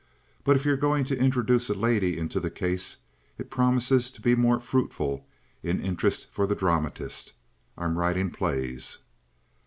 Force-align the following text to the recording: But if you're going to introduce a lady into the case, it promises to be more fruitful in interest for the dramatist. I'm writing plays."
But 0.43 0.55
if 0.55 0.65
you're 0.65 0.77
going 0.77 1.03
to 1.05 1.19
introduce 1.21 1.69
a 1.69 1.75
lady 1.75 2.17
into 2.17 2.39
the 2.39 2.49
case, 2.49 2.97
it 3.37 3.51
promises 3.51 4.09
to 4.09 4.19
be 4.19 4.33
more 4.33 4.59
fruitful 4.59 5.27
in 5.61 5.79
interest 5.79 6.25
for 6.31 6.47
the 6.47 6.55
dramatist. 6.55 7.33
I'm 7.77 7.99
writing 7.99 8.31
plays." 8.31 8.97